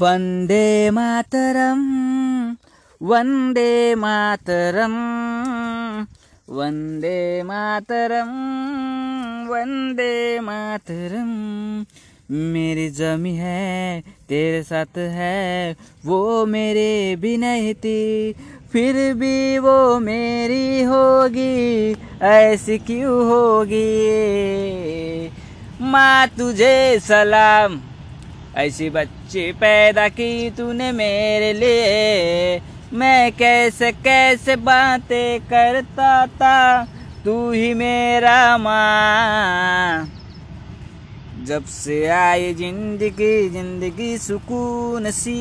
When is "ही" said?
37.52-37.74